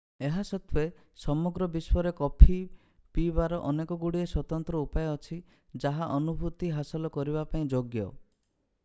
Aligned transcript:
ଏହା 0.27 0.43
ସତ୍ତ୍ୱେ 0.49 0.85
ସମଗ୍ର 1.23 1.67
ବିଶ୍ୱରେ 1.73 2.13
କଫି 2.19 2.55
ପିଇବାର 3.17 3.59
ଅନେକଗୁଡ଼ିଏ 3.73 4.25
ସ୍ୱତନ୍ତ୍ର 4.31 4.81
ଉପାୟ 4.87 5.13
ଅଛି 5.13 5.41
ଯାହା 5.85 6.11
ଅନୁଭୂତି 6.17 6.71
ହାସଲ 6.79 7.13
କରିବା 7.19 7.45
ପାଇଁ 7.53 7.69
ଯୋଗ୍ୟ 7.77 8.09